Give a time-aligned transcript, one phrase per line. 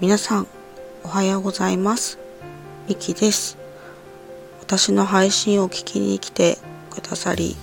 [0.00, 0.46] 皆さん
[1.02, 2.20] おはようございます。
[2.88, 3.58] ミキです。
[4.60, 6.56] 私の配信を聞きに来て
[6.88, 7.56] くださり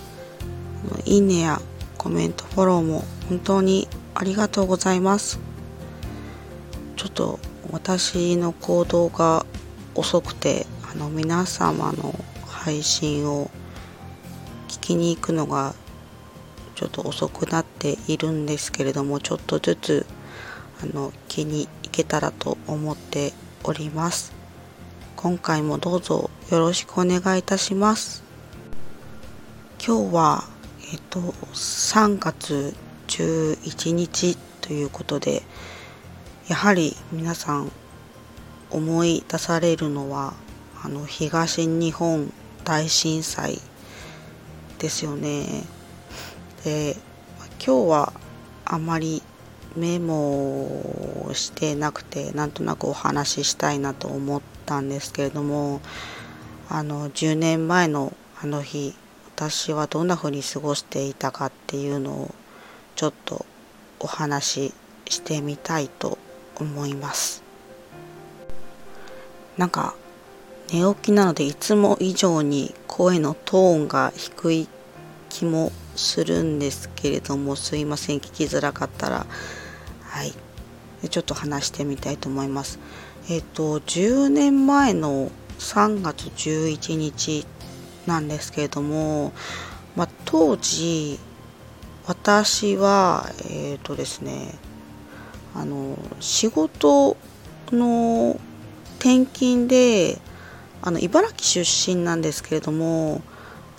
[1.05, 1.61] いいねや
[1.97, 5.39] コメントフォローも本当にありがとうございます。
[6.97, 7.39] ちょっと
[7.71, 9.45] 私の行動が
[9.95, 12.13] 遅くてあの皆様の
[12.45, 13.49] 配信を
[14.67, 15.73] 聞きに行くのが
[16.75, 20.05] ちょっと遅くなっているんですけれどもちょっとずつ
[20.83, 23.31] あの気にけたらと思って
[23.63, 24.33] おります。
[25.15, 28.23] 今回もどうぞよろしくお願いいたします。
[29.85, 30.43] 今日は
[30.91, 32.75] えっと3月
[33.07, 35.43] 11日ということで
[36.47, 37.71] やはり皆さん
[38.71, 40.33] 思い出されるのは
[40.83, 42.31] あの東日本
[42.63, 43.61] 大震災
[44.79, 45.63] ですよね。
[46.63, 46.97] で
[47.65, 48.13] 今日は
[48.65, 49.23] あまり
[49.75, 55.81] メモしてなくてなんとなくお話ししたいなと思ったんですけれども
[56.69, 58.93] あの10年前のあの日
[59.35, 62.35] 私はどんな風に過ごしていたかっていうのを
[62.95, 63.45] ちょっと
[63.99, 64.73] お話し
[65.09, 66.17] してみたいと
[66.55, 67.43] 思います。
[69.57, 69.95] なんか
[70.71, 74.67] 寝起きなのでいつも以上に声のトーンが低い
[75.29, 79.25] 気もするんですけれどもすいません聞きづらかったら
[80.15, 80.33] はい。
[81.09, 82.79] ちょっと話してみたいと思います。
[83.29, 87.45] えっ、と10年前の3月11日
[88.07, 89.33] なんですけれども、
[89.97, 91.19] まあ、当時
[92.07, 94.53] 私はえっ、とですね
[95.53, 97.17] あの仕事
[97.73, 98.39] の
[98.99, 100.17] 転勤で
[100.81, 103.21] あの茨城出身なんですけれども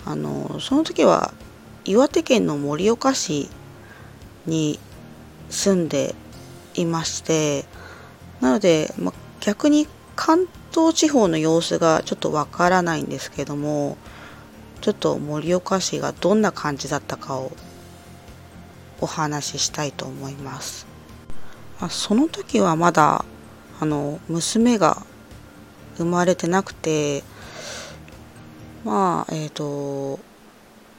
[0.05, 1.33] あのその時は
[1.83, 3.49] 岩手県の盛岡市
[4.45, 4.79] に
[5.49, 6.13] 住んで
[6.81, 7.65] いまして
[8.41, 13.97] なので、ま逆に関東地方の様子がちょっとわからないんですけども
[14.81, 17.51] ちょっと盛岡市がどんな感じだったかを
[18.99, 20.87] お話ししたいと思います。
[21.79, 23.23] あその時はまだ
[23.79, 25.03] あの娘が
[25.97, 27.23] 生まれてなくて
[28.83, 30.19] まあえっ、ー、と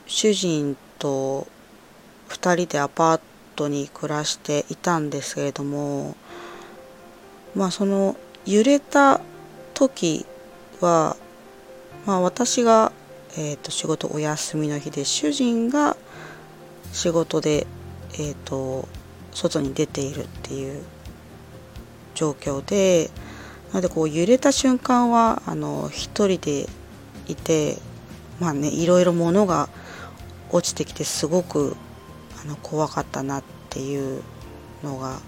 [0.07, 1.49] 主人と
[2.29, 3.21] 2人でアパー
[3.59, 6.15] トに暮らしていたんですけれども
[7.57, 9.21] まあその揺れた
[9.75, 10.25] 時
[10.81, 11.17] は
[12.07, 12.93] まあ私が、
[13.37, 15.97] えー、と仕事お休みの日で主人が
[16.93, 17.67] 仕事で、
[18.15, 18.87] えー、と
[19.33, 20.83] 外に出ているっていう
[22.15, 23.11] 状況で
[23.73, 26.69] なのでこう揺れた瞬間はあの一人で
[27.27, 27.77] いて
[28.39, 29.69] まあねいろいろ物が
[30.51, 31.77] 落ちてきてすごく
[32.45, 34.23] あの怖かったなっていう
[34.83, 35.21] のが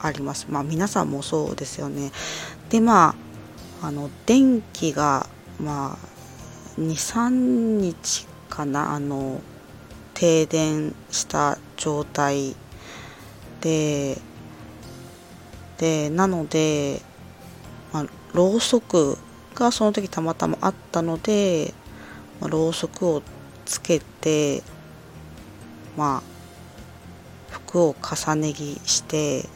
[0.00, 0.46] あります。
[0.48, 2.12] まあ皆さんもそうですよね。
[2.70, 3.14] でま
[3.82, 5.26] ああの電気が
[5.60, 9.40] まあ23日かなあの
[10.14, 12.54] 停電した状態
[13.60, 14.18] で
[15.78, 17.02] でなので、
[17.92, 19.18] まあ、ろうそく
[19.54, 21.74] がその時たまたまあったので、
[22.40, 23.22] まあ、ろうそくを
[23.64, 24.62] つけて
[25.96, 26.32] まあ
[27.50, 29.48] 服を重ね着して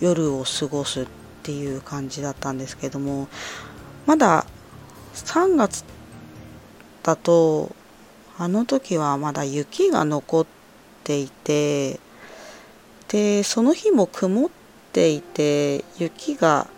[0.00, 1.06] 夜を過ごすっ
[1.42, 3.28] ていう感じだったんですけども
[4.06, 4.46] まだ
[5.14, 5.84] 3月
[7.02, 7.74] だと
[8.38, 10.46] あの時はまだ雪が残っ
[11.04, 11.98] ていて
[13.08, 14.50] でその日も曇っ
[14.92, 16.68] ていて雪が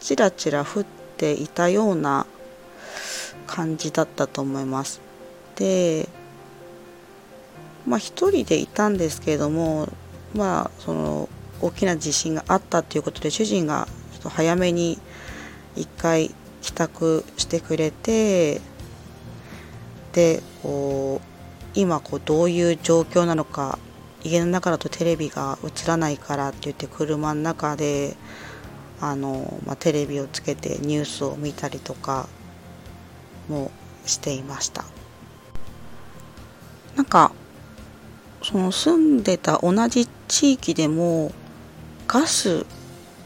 [0.00, 0.84] ちらちら降っ
[1.16, 2.26] ていたような
[3.46, 5.00] 感じだったと思います。
[5.56, 6.08] で
[7.86, 9.88] まあ一人でいたんですけれども
[10.34, 11.28] まあその
[11.60, 14.98] 大きな地震があったということで主人がちょっと早めに
[15.76, 18.60] 一回帰宅してくれて
[20.12, 21.34] でこう
[21.74, 23.78] 今こうどういう状況なのか
[24.22, 28.16] 家の中だとテレビが映らないからって言って車の中で
[29.00, 32.28] あの、まあ、テレビをつけてニュースを見たりとか
[33.48, 33.70] も
[34.06, 34.84] していました。
[36.96, 37.32] なんか
[38.54, 41.32] その住んでた同じ地域でも
[42.06, 42.64] ガス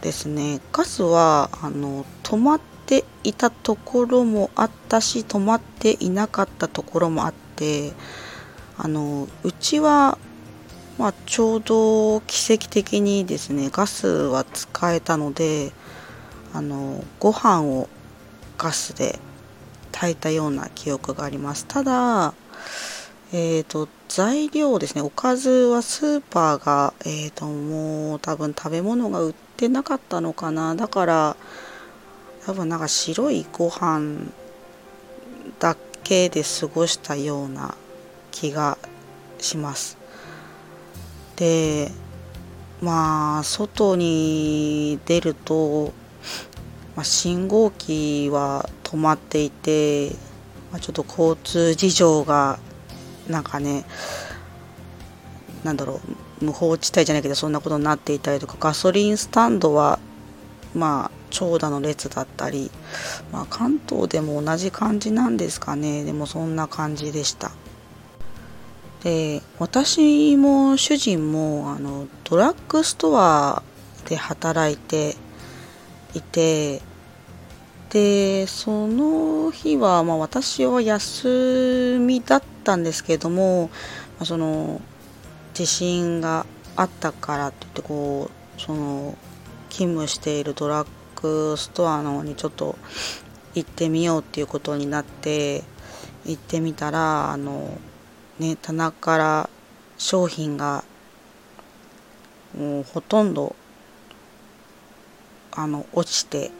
[0.01, 0.59] ですね。
[0.73, 7.93] ガスはあの止まっていたところもあったし止まっていなかったところもあって
[8.79, 10.17] あのうちは、
[10.97, 15.73] まあ、ちょうど奇跡的にですねガスは使えたので
[16.55, 17.91] あのご飯を
[18.57, 19.19] ガスで
[19.93, 21.67] 炊いたような記憶があります。
[21.67, 22.33] ただ
[23.31, 30.75] えっ、ー、と、材料ですね、おかずはスーパーが、えっ、ー、と、もう多分食べ物が売ってなかったのかな。
[30.75, 31.37] だから、
[32.47, 34.31] 多分なんか白いご飯
[35.59, 37.75] だけで過ごしたような
[38.31, 38.79] 気が
[39.39, 39.99] します。
[41.37, 41.91] で、
[42.81, 45.93] まあ、外に出ると、
[46.97, 50.13] まあ、信号機は止まっていて、
[50.73, 52.59] まあ、ちょっと交通事情が
[53.29, 53.85] なんかね
[55.65, 56.01] なんだろ
[56.41, 59.99] う無法地帯じゃないけどそんなことになっていたりとかガソリンスタンドは
[60.75, 62.71] まあ長蛇の列だったり、
[63.33, 66.05] まあ、関東でも同じ感じなんですかね。
[66.05, 67.51] でもそんな感じでした。
[69.05, 73.63] で私も主人もあのドラッグストア
[74.09, 75.17] で働いて
[76.15, 76.83] いて
[77.91, 83.69] でその日は、まあ、私は休みだったんですけれども、
[84.19, 84.81] まあ、その
[85.55, 86.45] 地震が
[86.77, 89.17] あったからって言ってこうその
[89.71, 90.89] 勤務しているドラッ
[91.21, 92.77] グストアの方にちょっと
[93.55, 95.65] 行ってみようっていうことになって
[96.27, 97.79] 行ってみたらあの
[98.39, 99.51] ね棚から
[99.97, 100.85] 商品が
[102.57, 103.57] もうほとんど
[105.53, 106.51] あの落ちて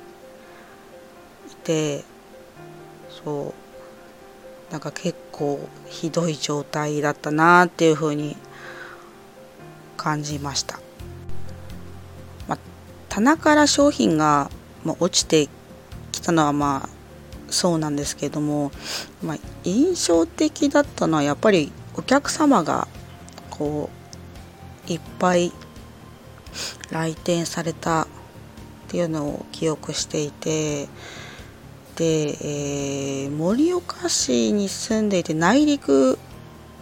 [1.69, 2.03] て
[3.23, 3.55] そ
[4.71, 8.37] うなんか結構ひどい状態だったなっていうふうに
[9.99, 10.81] 感じました、
[12.49, 12.59] まあ、
[13.11, 14.51] 棚から商品が、
[14.83, 15.49] まあ、落ちて
[16.11, 16.89] きたのはまあ
[17.51, 18.73] そうなんですけども、
[19.23, 22.89] まあ、印象的だったのはやっぱりお客様が
[23.51, 23.91] こ
[24.89, 25.53] ういっぱい
[26.91, 28.07] 来店されたっ
[28.89, 30.89] ていうのを記憶していて
[31.99, 36.17] で、えー、盛岡市に住んでいて内陸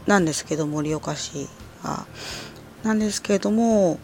[0.07, 1.49] なんですけど盛岡市
[1.83, 2.07] は。
[2.83, 3.99] なんですけれども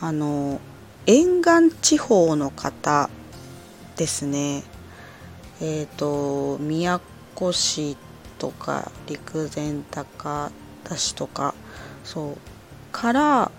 [0.00, 0.58] あの
[1.06, 3.10] 沿岸地方の方
[3.96, 4.62] ですね。
[5.60, 7.02] えっ、ー、と宮
[7.38, 7.98] 古市
[8.38, 10.50] とか陸前高
[10.84, 11.54] 田市とか
[12.02, 12.36] そう
[12.92, 13.50] から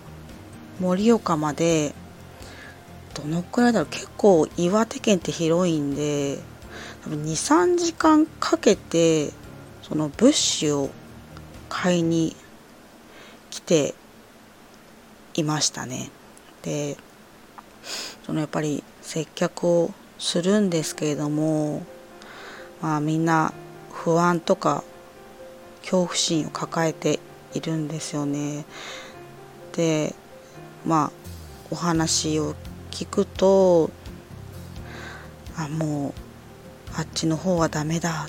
[0.80, 1.94] 盛岡まで
[3.14, 6.38] どのくらいだろう結構岩手県って広いんで
[7.06, 9.32] 23時間かけて
[9.82, 10.90] その物資を
[11.68, 12.36] 買いに
[13.50, 13.94] 来て
[15.34, 16.10] いましたね。
[16.62, 16.96] で
[18.26, 21.82] そのやっぱり接客をするんですけれども、
[22.82, 23.52] まあ、みんな
[23.92, 24.84] 不安とか
[25.80, 27.20] 恐怖心を抱えて
[27.54, 28.64] いるんですよね。
[29.72, 30.14] で
[30.84, 31.12] まあ
[31.70, 32.54] お話を
[32.90, 33.90] 聞くと
[35.56, 36.27] あもう
[36.98, 38.28] あっちの方はダメだ。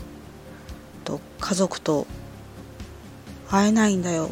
[1.04, 2.06] と家族と
[3.50, 4.28] 会えないんだよ。
[4.28, 4.30] っ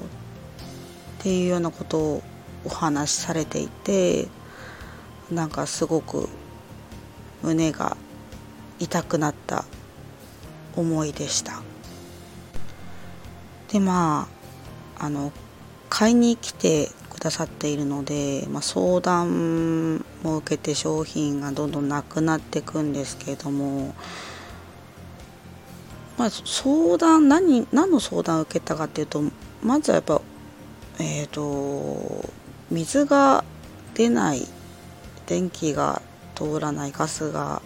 [1.24, 2.24] ていうようなことを
[2.64, 4.28] お話しされていて
[5.32, 6.30] なんかすごく
[7.42, 7.98] 胸が
[8.78, 9.66] 痛くなった
[10.76, 11.64] 思いでした。
[13.72, 14.28] でま
[15.00, 15.32] ああの
[15.90, 23.96] 買いに来てくださっているので、まあ、相談も受けて商品がどんどんなくなっていくんですけれども、
[26.16, 29.24] まあ、相談何何の相談を受けたかっていうと
[29.64, 30.22] まずはやっぱ
[31.00, 32.30] えっ、ー、と
[32.70, 33.44] 水が
[33.96, 34.46] 出ない
[35.26, 36.04] 電気が
[36.36, 37.64] 通らないガスが、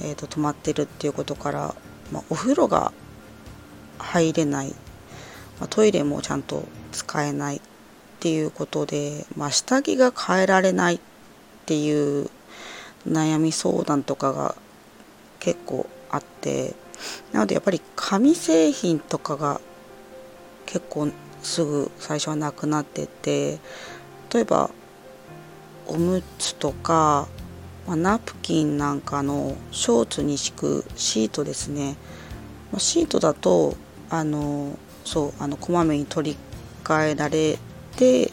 [0.00, 1.74] えーと、止まってるっていうことから、
[2.10, 2.92] まあ、お風呂が
[3.98, 4.70] 入れない、
[5.60, 7.60] まあ、トイレもちゃんと使えない。
[8.26, 11.00] っていうことで、まあ、下着が変えられないっ
[11.64, 12.28] ていう
[13.08, 14.56] 悩み相談とかが
[15.38, 16.74] 結構あって
[17.30, 19.60] なのでやっぱり紙製品とかが
[20.66, 23.60] 結構すぐ最初はなくなってて
[24.34, 24.70] 例えば
[25.86, 27.28] おむつとか、
[27.86, 31.94] まあ、ナプキンなんかのショーツに敷くシートですね、
[32.72, 33.76] まあ、シートだと
[34.10, 36.36] あのそうあのこまめに取り
[36.82, 37.60] 替えられ
[37.96, 38.32] て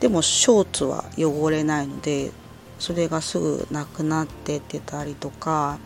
[0.00, 2.30] でもショーツは汚れないので
[2.78, 5.78] それがすぐなくなってってたりとか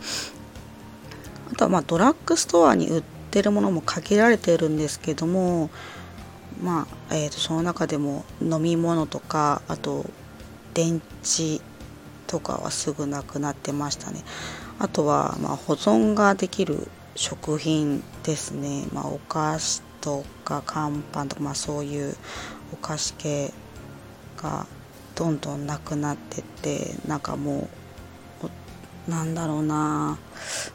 [1.51, 5.69] あとはまあドラッグストアに売ってるものも限られてるんですけども
[6.63, 10.05] まあ、えー、とその中でも飲み物とかあと
[10.73, 11.61] 電池
[12.27, 14.23] とかはすぐなくなってましたね。
[14.79, 22.15] あとはま保存ができる食品ですね、まあ、お菓子とか乾パンとか、まあ、そういう
[22.75, 23.53] お菓子系
[24.37, 24.67] が
[25.15, 27.69] どんどんなくなってってなんかも
[29.07, 30.17] うなんだろうな、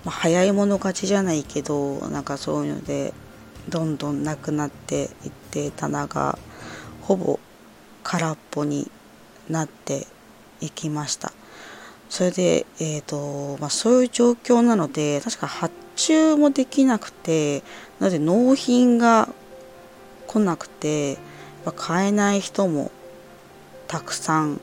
[0.04, 3.12] まあ、早い者勝ちじゃないけどなんかそういうので
[3.68, 6.38] どんどんなくなっていって棚が
[7.02, 7.38] ほぼ
[8.02, 8.90] 空っぽに
[9.50, 10.06] なって
[10.62, 11.32] いきました。
[12.08, 17.60] それで、えーとまあ、そういう状況なので確か発注もできなくて
[18.00, 19.28] なので納品が
[20.26, 21.18] 来なくて
[21.64, 22.90] ぱ買えない人も
[23.88, 24.60] たくさん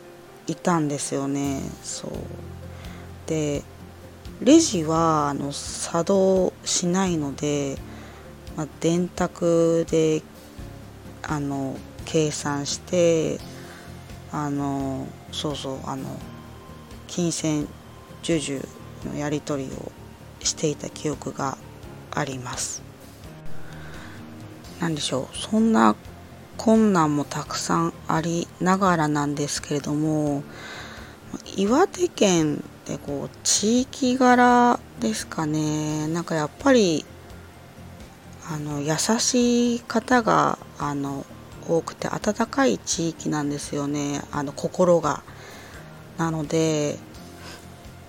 [0.48, 1.62] いたんですよね。
[1.84, 2.12] そう。
[3.27, 3.63] で
[4.42, 7.75] レジはあの作動しないので、
[8.56, 10.22] まあ、電卓で
[11.24, 11.75] あの
[12.06, 13.39] 計算して
[14.32, 16.06] あのそうそうあの
[17.08, 17.68] 金銭
[18.22, 18.68] 授受
[19.10, 19.92] のやり取りを
[20.44, 21.58] していた記憶が
[22.12, 22.84] あります。
[24.80, 25.38] 何でしょう。
[25.38, 25.96] そんな
[26.58, 30.44] 困難もたくさんありながらなんですけれども
[31.56, 37.06] 岩手県でこう地域柄ですかねなんかやっぱり
[38.50, 41.26] あの優しい方があの
[41.68, 45.24] 多くて温かい地域なんですよねあの心が。
[46.18, 46.98] なので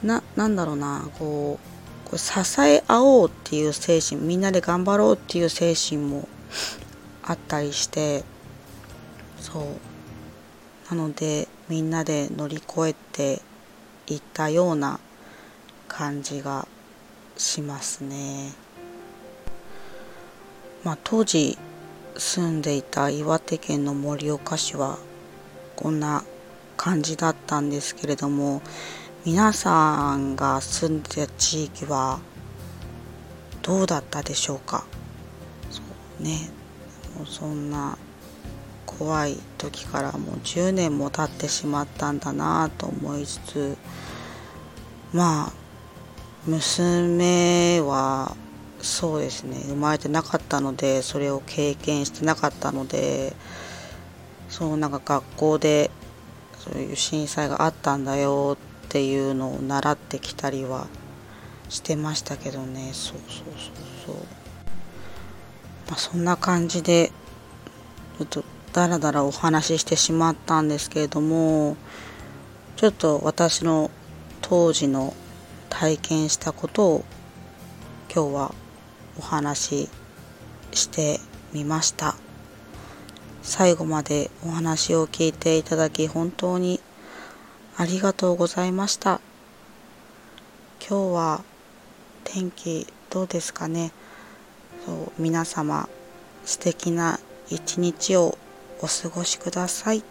[0.02, 1.59] ななんだろうなこ
[2.07, 6.26] うこれ支え合おうっていう精神みんなで頑張ろうっていう精神も
[7.23, 8.25] あったりして
[9.52, 9.64] そう。
[10.90, 13.43] なのでみんなで乗り越えて
[14.07, 15.00] いったような
[15.87, 16.69] 感じが
[17.37, 18.52] しますね。
[20.85, 21.59] まあ、当時
[22.17, 24.99] 住んでいた岩手県の盛岡市は
[25.76, 26.25] こんな
[26.76, 28.62] 感じだったんですけれども
[29.25, 32.21] 皆さんが住んでた地域は
[33.62, 34.85] どうだったでしょうか？
[35.71, 35.83] そ
[36.21, 36.50] うね。
[37.26, 37.99] そんな
[38.99, 43.76] 怖い時からもう10年も経ってしまったんだなと思いつつ
[45.12, 45.52] まあ
[46.47, 48.37] 娘は
[48.81, 53.35] そうですね生まれてなかったのでそれを経験してなかったので
[54.49, 55.90] そうなんか学校で
[56.59, 60.88] そういう震災があったんだよっていうのを習ってきたりは
[61.69, 62.90] してましたけどね。
[62.95, 63.45] そうそう
[64.07, 64.17] そうそう。
[65.88, 67.12] まあそんな感じで
[68.19, 68.45] ちょっと
[68.78, 71.76] ダラダラお話ししてしまったんですけれども
[72.76, 73.90] ちょっと私の
[74.40, 75.14] 当時の
[75.68, 77.04] 体験したことを
[78.14, 78.54] 今日は
[79.18, 79.88] お話し
[80.75, 81.18] して
[81.52, 82.14] みました。
[83.42, 86.78] 最後までお話を聞いていただき本当に
[87.76, 89.20] ありがとうございました。
[90.88, 91.44] 今日は
[92.23, 93.90] 天気どうですかね。
[94.87, 95.88] そう皆様
[96.44, 97.18] 素敵な
[97.50, 98.38] 一日を
[98.80, 100.02] お過ごしください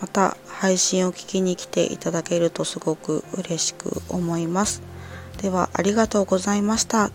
[0.00, 4.82] また配信を聞きに来ていただけるとすごく嬉しく思います
[5.42, 7.10] ではありがとうございました。